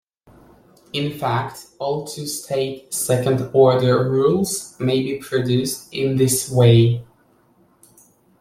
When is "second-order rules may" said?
2.91-4.99